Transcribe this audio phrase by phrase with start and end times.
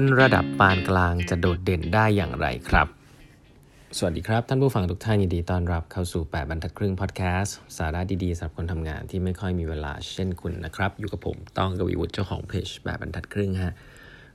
[0.00, 2.86] คนระดับปานกลางจะโดดเด่นได้อย่างไรครับ
[3.96, 13.72] สวัสดีครับ ท่านผู้ฟังทุกท่านยินดีต้อนรับเข้าสู่ 8บรรทัดครึ่งพอดแคสต์สาระดีๆสำหรับคนทำงานที่ไม่ค่อยมีเวลาเช่นคุณนะครับ อยู่กับผมต้องกวีวุฒิเจ้าของเพจแบรรทัดครึ่งฮะ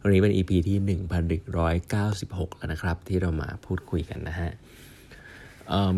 [0.04, 0.77] วันนี้เป็น EP ที่
[1.88, 4.52] 1196 แล้วนะครับ ที่เรามาพูดคุยกันนะฮะ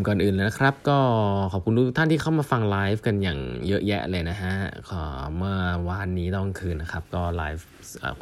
[0.08, 0.98] ก่อนอื่นเลยนะครับ ก็
[1.52, 4.54] ขอบคุณทุกท่านที่เข้ามาฟังไลฟ์กันอย่างเยอะแยะเลยนะฮะ
[5.38, 5.56] เมื่อ
[5.90, 7.66] วานนี้ต้องคืนนะครับ ก็ไลฟ์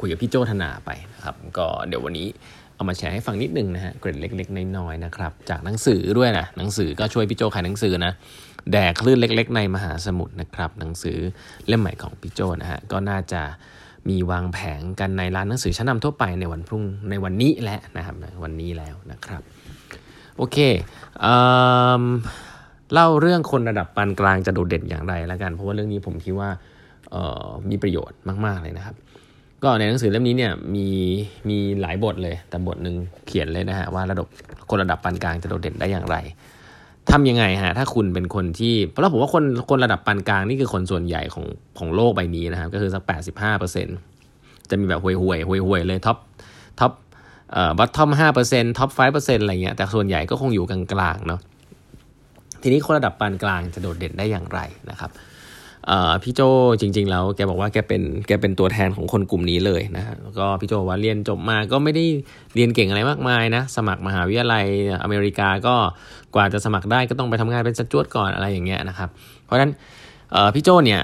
[0.00, 2.28] คุยกับพี่โจธนาไปนะครับ ก็เดี๋ยววันนี้
[2.74, 8.12] เอามาแชร์ให้ฟังนิดนึงนะฮะเกร็ดเล็กๆน้อยๆนะครับ จากหนังสือด้วยนะหนังสือก็ช่วยพี่โจขายหนังสือนะ
[8.72, 11.18] แดกคลื่นเล็ก ๆ ในมหาสมุทรนะครับ หนังสือ
[11.66, 13.42] เล่มใหม่ของพี่โจนะฮะก็น่าจะ
[14.08, 19.42] มีวางแผงกันในร้านหนังสือชั้นนาทั่วไปในวันพรุ่งในวันนี้แหละนะครับวันนี้แล้วนะครับ
[20.38, 20.58] โอเค
[21.20, 26.50] เเล่าเรื่องคนระดับปานกลางจะโดดเด่นอย่างไรแล้วกัน เพราะว่าเรื่องนี้ผมคิดว่า
[27.70, 28.96] มีประโยชน์มาก ๆ เลยนะครับ
[29.62, 30.88] ก็ในหนังสือเล่มนี้เนี่ยมี
[31.48, 34.26] มีหลายบทเลย แต่บทหนึ่งเขียนเลยนะฮะว่าระดับ
[34.70, 36.16] คนระดับปานกลางจะโดดเด่นได้อย่างไร
[37.10, 41.46] ทำยังไงฮะถ้าคุณเป็นคนที่เพราะผมว่าคนคนระดับปานกลางนี่คือคนส่วนใหญ่ของ
[41.78, 43.02] ของโลกใบนี้นะครับ ก็คือสัก
[43.66, 46.18] 85%จะมีแบบห่วยห่วยห่วยห่วยเลย top
[46.80, 46.92] top
[47.52, 50.80] เอ่อ bottom ห้าเปอร์เซ็นต์ top five percent อะไรเงี้ยแต่ส่วนใหญ่ก็คงอยู่กลา
[51.14, 51.40] งๆเนาะ
[52.62, 55.10] ทีนี้คนระดับปานกลางจะโดดเด่นได้อย่างไรนะครับ
[56.22, 56.40] พี่โจ
[56.80, 62.04] จริง ๆ แล้วแกบอกว่าแกเป็นแกเป็นตัวแทนของคนกลุ่มนี้เลยนะแล้วก็พี่โจว่าเรียนจบมาก็ไม่ได้
[62.54, 64.64] เรียนเก่งอะไรมากมายนะสมัครมหาวิทยาลัย
[65.02, 65.74] อเมริกาก็
[66.34, 69.08] กว่าจะสมัครได้ก็ต้องไปทำงานเป็นสจวดก่อนอะไรอย่างเงี้ยนะครับ
[69.44, 69.70] เพราะฉะนั้น
[70.54, 71.00] พี่โจเนี่ย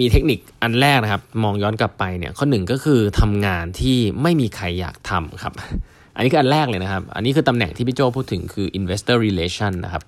[0.00, 5.52] มีเทคนิคอันแรกนะครับ มองย้อนกลับไปเนี่ยข้อหนึ่งก็คือทำงานที่ไม่มีใครอยากทำครับ
[6.16, 10.02] อันนี้คืออันแรกเลยนะครับ อันนี้คือตำแหน่งที่พี่โจพูดถึงคือ investor relation นะครับ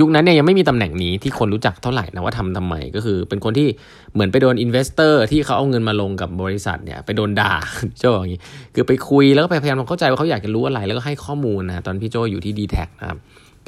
[0.00, 3.68] ยุคนั้นเนี่ยยังไม่มีตำแหน่งนี้ที่คนรู้จักเท่าไหร่นะว่าทำทำไมก็คือเป็นคนที่
[4.14, 7.52] เหมือนไปโดน investor ที่เขาเอาเงินมาลงกับบริษัทเนี่ยไปโดนด่า
[7.98, 8.40] โจอย่างนี้
[8.74, 13.18] คือไปคุยแล้วก็ไปพยายามเข้าใจว่าเขาอยากจะรู้อะไรแล้วก็ให้ข้อมูลนะตอนพี่โจอยู่ที่ดีแทคนะครับ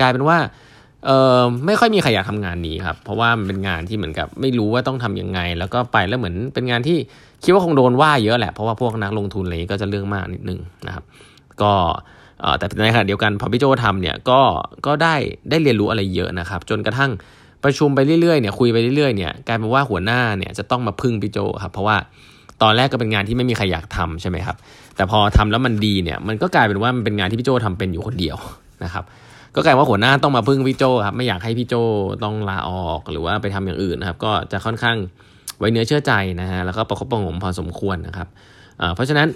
[0.00, 0.36] กลายเป็นว่า
[1.06, 1.10] เอ
[1.40, 6.98] อไม่ค่อยมีใครอยากทำงานนี้ครับ เพราะว่ามันเป็นงานที่เหมือนกับไม่รู้ว่าต้องทำยังไง แล้วก็ไปแล้วเหมือนเป็นงานที่
[7.44, 11.04] คิดว่าคงโดนว่าเยอะแหละ เพราะว่าพวกนักลงทุนอะไรก็จะเรื่องมากนิดนึงนะครับ
[11.62, 11.72] ก็
[12.58, 14.40] แต่ในขณะเดียวกันพอพี่โจทำเนี่ยก็
[14.86, 15.14] ก็ได้
[15.50, 17.10] ได้เรียนรู้อะไรเยอะนะครับ จนกระทั่ง
[17.64, 21.96] ประชุมไปเรื่อยๆเนี่ยคุยไปเรื่อยๆเนี่ยกลายเป็นว่าหัวหน้าเนี่ยจะต้องมาพึ่งพี่โจครับ เพราะว่า
[22.62, 24.56] ตอนแรกก็เป็นงานที่ไม่มีใครอยากทำใช่ไหมครับ
[24.96, 28.36] แต่พอทำแล้วมันดีเนี่ยมันก็กลายเป็นว่ามันเป็นงานที่พี่โจทำเป็นอยู่คนเดียว
[28.84, 29.04] นะครับ
[29.54, 31.74] ก็กลายว่าหัวหน้าต้องมาพึ่งพี่โจครับไม่อยากให้พี่โจ
[32.24, 34.96] ต้องลาออกหรือว่าไปทำอย่างอื่นนะครับ ก็จะค่อนข้าง
[35.58, 38.28] ไว้เนื้อเชื่อใจนะฮะแล้วก็ประคบประงมพอสมควรนะครับ
[38.94, 39.28] เพราะฉะนั้น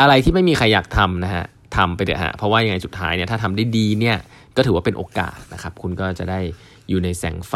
[0.00, 1.44] อะไรที่ไม่มีใครอยากทำนะฮะ
[1.76, 4.16] ทำไปเถอะฮะเพราะว่ายังไงสุดท้ายเนี่ยถ้าทำได้ดีเนี่ย
[4.56, 6.40] ก็ถือว่าเป็นโอกาสนะครับ คุณก็จะได้
[6.88, 7.54] อยู่ในแสงไฟ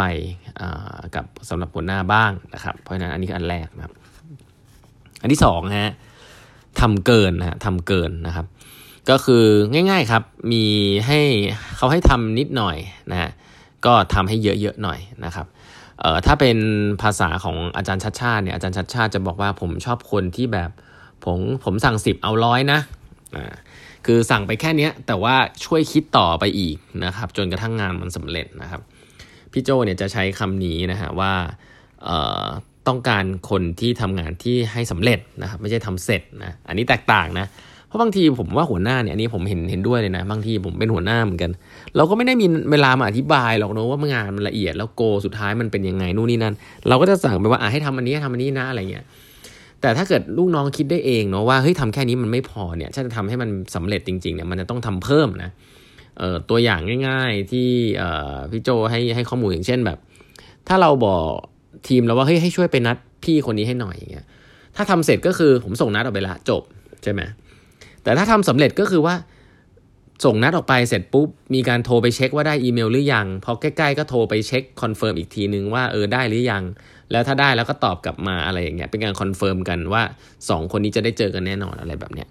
[1.14, 3.92] กับสำหรับหัวหน้าบ้างนะครับ เพราะฉะนั้นอันนี้คืออันแรกนะครับ
[5.20, 5.92] อันที่สองฮะ
[6.80, 8.46] ทำเกินนะฮะทำเกินนะครับ
[9.10, 10.22] ก็คือง่ายๆครับ
[10.52, 10.64] มี
[11.06, 11.20] ให้
[11.76, 12.76] เขาให้ทำนิดหน่อย
[13.10, 13.30] นะ
[13.86, 15.46] ก็ทำให้เยอะๆหน่อยนะครับ
[16.00, 16.58] เอ่อถ้าเป็น
[17.02, 20.70] ภาษาของอาจารย์ชัดชาติเนี่ยอาจารย์ชัดชาติจะบอกว่าผมชอบคนที่แบบ
[21.24, 22.80] ผมผมสั่งสิบเอาร้อยนะ
[23.36, 23.54] อ่า
[24.06, 25.34] คือสั่งไปแค่นี้แต่ว่า
[25.64, 28.80] ช่วยคิดต่อไปอีกนะครับ จนกระทั่งงานมันสำเร็จนะครับ
[29.52, 31.32] พี่โจเนี่ยจะใช้คำนี้นะฮะว่า
[32.88, 37.46] ต้องการคนที่ทำงานที่ให้สำเร็จนะครับไม่ใช่ทำเสร็จนะอันนี้แตกต่างนะ
[37.96, 41.50] ราะบางทีผมว่าหัวหน้าเนี่ยอันนี้ผมเห็นเห็นด้วยเลยนะ บางทีผมเป็นหัวหน้าเหมือนกัน
[41.96, 46.54] เราก็ไม่ได้มีเวลามาอธิบายหรอกเนะว่างานมันละเอียดแล้วโกสุดท้ายมันเป็นยังไงนู่นนี่นั่น
[46.88, 49.04] เราก็จะสั่งไปว่าอะให้ทำอันนี้ทำอันนี้นะอะไรเงี้ย
[49.80, 55.50] แต่ถ้าเกิดลูกน้องคิดได้เองเนาะว่าเฮ้ยทำแค่นี้มันไม่พอเนี่ยถ้าจะทำให้มันสำเร็จจริงๆเนี่ยมันจะต้องทำเพิ่มนะ
[56.18, 57.68] เอ่อตัวอย่างง่าย ๆที่
[57.98, 59.98] เอ่อพี่โจให้ให้ข้อมูลอย่างเช่นแบบ
[60.68, 61.24] ถ้าเราบอก
[61.88, 64.26] ทีมเราว่าเฮ้ยให้ช่วยไปนัดพี่คนนี้ให้หน่อยอย่างเงี้ย
[64.76, 66.62] ถ้าทำเสร็จก็คือผมส่งนัดออกไปละจบ
[67.02, 67.20] ใช่ไหม
[68.06, 69.14] แต่ถ้าทำสำเร็จก็คือว่า
[70.24, 76.62] ส่งนัดออกไปเสร็จปุ๊บ มีการโทรไปเช็คว่าได้อีเมลหรือยัง พอใกล้ๆก็โทรไปเช็ค confirm อีกทีนึงว่าเออได้หรือยัง
[77.10, 80.02] แล้วถ้าได้แล้วก็ตอบกลับมาอะไรอย่างเงี้ยเป็นการ confirm กันว่า
[80.38, 82.28] 2 คนนี้จะได้เจอกันแน่นอนอะไรแบบเนี้ย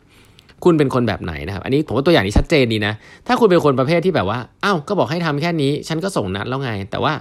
[0.63, 2.93] คุณเป็นคนแบบไหนนะครับ อันนี้ผมว่าตัวอย่างนี้ชัดเจนดีนะ
[3.27, 7.13] ถ้าคุณเป็นคนประเภทที่แบบว่าอ้าวก็บอกให้ทำแค่นี้ ฉันก็ส่งนัดแล้วไง แต่ว่า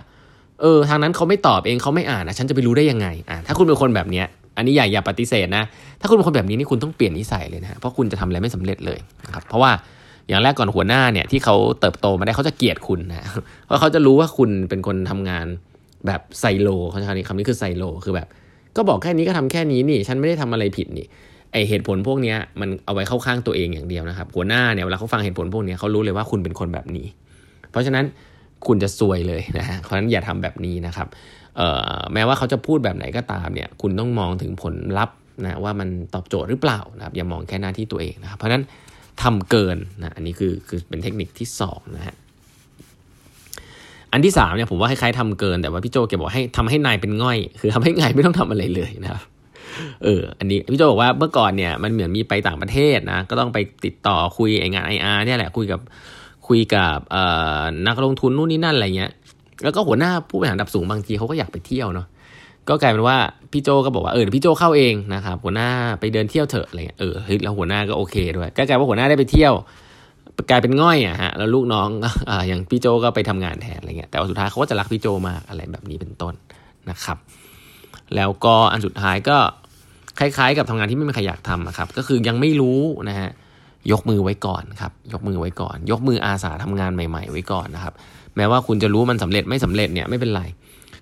[0.60, 4.26] เออทางนั้นเขาไม่ตอบเองเขาไม่อ่านนะฉันจะไปรู้ได้ยังไงอ่าถ้าคุณเป็นคนแบบเนี้ย
[4.56, 5.64] อันนี้อย่าอย่าปฏิเสธนะ
[6.00, 9.70] ถ้าคุณเป็นคนแบบนี้นี่คุณต้องเปลี่ยนนิสัยเลยนะเพราะคุณจะทำอะไรไม่สำเร็จเลยนะครับเพราะว่า
[10.28, 13.28] อย่างแรกก่อนหัวหน้าเนี่ยที่เขาเติบโตมาได้เขาจะเกลียดคุณนะ
[13.66, 15.46] เพราะเขาจะรู้ว่าคุณเป็นคนทำงาน
[16.06, 18.28] แบบไซโลเขาใช้คำนี้คำนี้คือไซโลคือแบบ
[18.76, 21.06] ก็บอกแค่นี้ก็ทำแค่นี้นี่ ฉันไม่ได้ทำอะไรผิดนี่
[21.52, 27.06] ไอเหตุผลพวกนี้มันเอาไว้เข้าข้างตัวเองอย่างเดียวนะครับ หัวหน้าเนี่ยเวลาเขาฟังเหตุผลพวกนี้เขารู้เลยว่าคุณเป็นคนแบบนี้
[27.70, 28.04] เพราะฉะนั้น
[28.66, 31.08] คุณจะซวยเลยนะฮะเพราะฉะนั้นอย่าทำแบบนี้นะครับ
[32.12, 38.64] แม้ว่าเขาจะพูดแบบไหนก็ตามเนี่ยคุณต้องมองถึงผลลัพธ์นะว่ามันตอบโจทย์หรือเปล่านะครับอย่ามองแค่หน้าที่ตัวเองนะครับเพราะฉะนั้น
[39.22, 42.14] ทำเกินนะอันนี้คือคือเป็นเทคนิคที่2นะฮะ
[44.12, 49.22] อันที่3เนี่ยผมว่าคล้ายๆทำเกินแต่ว่าพี่โจแกบอกให้ทำให้นายเป็นง่อย คือทำให้นายไม่ต้องทำอะไรเลยนะครับ
[50.04, 55.80] เอออันนี้พี่โจบอกว่าเมื่อก่อนเนี่ยมันเหมือนมีไปต่างประเทศนะก็ต้องไปติดต่อคุยไองานไออาร์เนี่ยแหละคุยกับ
[56.48, 56.98] คุยกับ
[57.86, 59.12] นักลงทุนนู่นนี่นั่นอะไรเงี้ย
[59.62, 62.06] แล้วก็หัวหน้าผู้บริหารระดับสูงบางทีเขาก็อยากไปเที่ยวเนาะ
[62.68, 63.16] ก็กลายเป็นว่า
[63.52, 65.68] พี่โจก็บอกว่าเออพี่โจเข้าเองนะครับหัวหน้า
[66.00, 69.52] ไปเดินเที่ยวเถอะอะไรเงี้ยเออเฮ้ยแล้วหัวหน้าก็โอเคด้วยก็กลายว่าหัวหน้าได้ไปเที่ยว
[70.50, 71.88] กลายเป็นง่อยอะฮะแล้วลูกน้อง
[72.30, 76.34] อ่าอย่างพี่โจก็ไปทำงานแทนอะไรเงี้ยแต่ว่าสุดท้ายเขาก็จะรักพี่โจมากอะไรแบบนี้เป็นต้น
[76.90, 77.18] นะครับ
[78.16, 79.36] แล้วก็อันสุดท้ายก็
[80.18, 83.30] คล้ายๆ กับทำงานที่ไม่มีใครอยากทำนะครับ ก็คือยังไม่รู้นะฮะ
[83.92, 87.94] ยกมือไว้ก่อนครับ ยกมือไว้ก่อน ยกมืออาสาทำงานใหม่ ๆ ไว้ก่อนนะครับ
[88.36, 90.42] แม้ว่าคุณจะรู้มันสำเร็จไม่สำเร็จเนี่ยไม่เป็นไร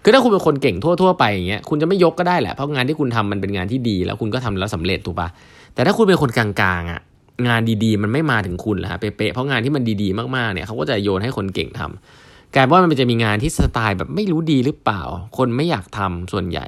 [0.03, 5.29] คือถ้าคุณเป็นคนเก่งทั่วๆไปอย่างเงี้ยคุณจะไม่ยกก็ได้แหละเพราะงานที่คุณทำมันเป็นงานที่ดี แล้วคุณก็ทำแล้วสำเร็จถูกปะ
[5.75, 6.49] แต่ถ้าคุณเป็นคนกลา
[6.81, 7.01] งๆอะ
[7.49, 15.03] งานดีๆ มันไม่มาถึงคุณแล้วเป๊ะๆเพราะงานที่มันดีๆมากๆเนี่ยเขาก็จะโยนให้คนเก่งทำกลายว่ามันจะมีงานที่สไตล์แบบไม่รู้ดีหรือเปล่า
[15.39, 16.65] คนไม่อยากทำส่วนใหญ่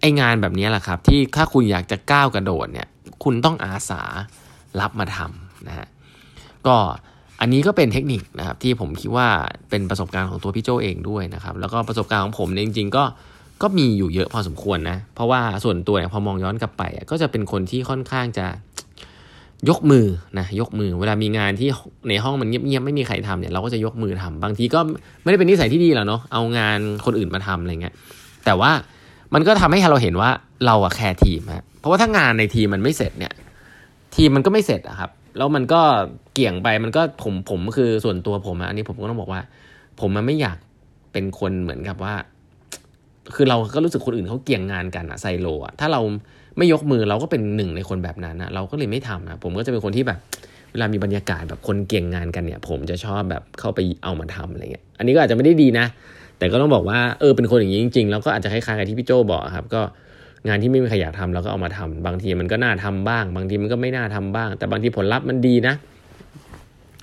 [0.00, 2.86] ไองานแบบนี้แหละครับ ที่ถ้าคุณอยากจะก้าวกระโดดเนี่ย
[3.24, 4.02] คุณต้องอาสา
[4.80, 5.86] รับมาทำ นะฮะ
[6.66, 6.76] ก็
[7.40, 9.28] อันนี้ก็เป็นเทคนิคนะครับที่ผมคิดว่า
[9.70, 13.04] เป็นประสบการณ์ของตัวพี่โจเองด้วยนะครับ แล้วก็ประสบการณ์ของผมเนี่ยจริง ๆ ก็
[13.62, 18.46] ก็มีอยู่เยอะพอสมควรนะเพราะว่าส่วนตัวเนี่ยพอมองย้อนกลับไป ก็จะเป็นคนที่ค่อนข้างจะ
[19.68, 20.06] ยกมือ
[20.38, 21.68] นะยกมือ เวลามีงานที่
[22.08, 24.80] ในห้องมันเงียบๆไม่มีใครทำเนี่ยเราก็จะยกมือทำบางทีก็
[25.22, 27.94] ไม่ได้เป็นนิสัยที่ดีหรอกเนาะเอางานคนอื่นมาทำอะไรเงี้ย
[28.44, 28.70] แต่ว่า
[29.34, 30.30] มันก็ทำให้เราเห็นว่า
[30.66, 33.32] เราอะแคร์ทีมฮะเพราะว่าถ้างานในทีมมันไม่เสร็จเนี่ย
[34.16, 35.80] ทีมมันก็ไม่เสร็จอะครับ แล้วมันก็
[36.34, 39.40] เกี่ยงไปมันก็ผมผมคือส่วนตัวผมอันนี้ผมก็ต้องบอกว่า
[40.00, 40.58] ผมมันไม่อยาก
[41.12, 42.14] เป็นคนเหมือนกับว่า
[43.34, 46.00] คือเราก็รู้สึกคนอื่นเขาเกี่ยงงานกันอะไซโลอะถ้าเรา
[46.58, 50.18] ไม่ยกมือเราก็เป็นหนึ่งในคนแบบนั้นอะเราก็เลยไม่ทำนะผมก็จะเป็นคนที่แบบ
[50.72, 55.86] เวลามีบรรยากาศแบบคนเกี่ยงงานกันเนี่ย ผมจะชอบแบบเข้าไปเอามาทำอะไรเงี้ยอันนี้ก็อาจจะไม่ได้ดีนะ
[56.38, 59.82] แต่ก็ต้องบอกว่าเออเป็นคนอย่างนี้จริงๆแล้วก็อาจจะคล้ายๆกับที่พี่โจบอกครับก็
[60.48, 65.74] งานที่ไม่มีใครอยากทำเราก็เอามาทำบางทีมันก็น่าทำบ้าง บางทีมันก็ไม่น่าทำบ้าง แต่บางทีผลลัพธ์มันดีนะ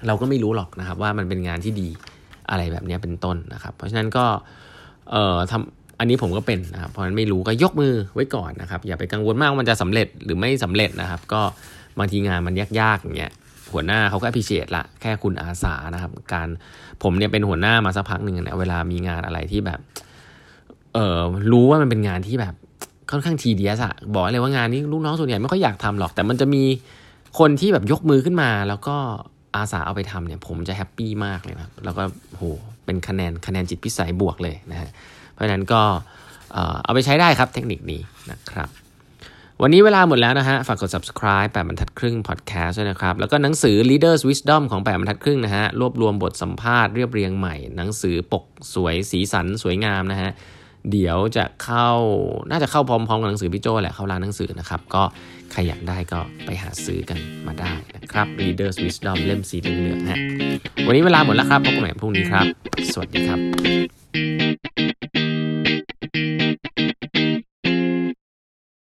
[0.07, 1.89] เราก็ไม่รู้หรอกนะครับ ว่ามันเป็นงานที่ดี
[2.49, 4.25] อะไรแบบนี้เป็นต้นนะครับ เพราะฉะนั้นก็
[5.11, 11.41] เอ่อทำอันนี้ผมก็เป็นนะครับเพราะฉะนั้นไม่รู้ก็ยกมือไว้ก่อนนะครับ อย่าไปกังวลมากว่ามันจะสำเร็จหรือไม่สำเร็จนะครับ ก็
[11.99, 13.31] บางทีงานมันยากๆอย่างเงี้ย
[13.73, 16.47] หัวหน้าเขาก็พิเศษละแค่คุณอาสานะครับ การ
[17.03, 19.79] ผมเนี่ยเป็นหัวหน้ามาสักพักหนึ่งเนี่ยเวลามีงานอะไรที่แบบ
[20.93, 21.19] เออ
[21.51, 22.53] รู้ว่ามันเป็นงานที่แบบ
[23.11, 26.63] ค่อนข้างทีเดียสอะบอกเลยว่างานนี้ลูกน้องส่วนใหญ่ไม่ค่อยอยากทำหรอก แต่มันจะมี
[27.39, 28.95] คนที่แบบยกมือขึ้นมา แล้วก็
[29.55, 32.43] อาสาเอาไปทำเนี่ย ผมจะแฮปปี้มากเลยนะแล้วก็โห
[32.85, 34.89] เป็นคะแนนคะแนนจิตพิสัยบวกเลยนะฮะ
[35.33, 35.81] เพราะฉะนั้นก็
[36.83, 38.01] เอาไปใช้ได้ครับเทคนิคนี้
[38.31, 38.69] นะครับ
[39.61, 50.31] วันนี้เวลาหมดแล้วนะฮะ ฝากกด subscribe แปดบรรทัดครึ่ง podcast ด้วยนะครับ แล้วก็หนังสือ leaders wisdom ของแปดบรรทัดครึ่งนะฮะ รวบรวมบทสัมภาษณ์เรียบเรียงใหม่ หนังสือปกสวยสีสันสวยงามนะฮะ
[50.91, 51.89] เดี๋ยวจะเข้า
[52.49, 55.03] น่าจะเข้าพร้อมๆกับหนังสือพี่โจแหละเข้าร้านหนังสือนะครับ ก็
[55.51, 60.19] ใครอยากได้ก็ไปหาซื้อกันมาได้นะครับ Reader's Wisdom เล่มสีเหลืองฮะ
[60.87, 62.45] วันนี้เวลาหมดแล้วครับพบกันใหม่พรุ่งนี้ครับ
[62.93, 64.72] สวัสดีครับ